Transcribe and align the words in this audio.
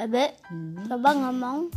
Abe, 0.00 0.32
Hmm. 0.48 0.88
coba 0.88 1.12
ngomong 1.12 1.68